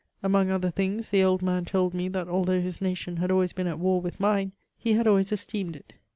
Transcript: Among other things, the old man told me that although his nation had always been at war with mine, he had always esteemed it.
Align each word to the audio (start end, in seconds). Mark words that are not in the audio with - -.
Among 0.23 0.49
other 0.49 0.71
things, 0.71 1.09
the 1.11 1.21
old 1.23 1.43
man 1.43 1.63
told 1.63 1.93
me 1.93 2.09
that 2.09 2.27
although 2.27 2.59
his 2.59 2.81
nation 2.81 3.17
had 3.17 3.29
always 3.29 3.53
been 3.53 3.67
at 3.67 3.77
war 3.77 4.01
with 4.01 4.19
mine, 4.19 4.53
he 4.75 4.93
had 4.93 5.05
always 5.05 5.31
esteemed 5.31 5.75
it. 5.75 5.93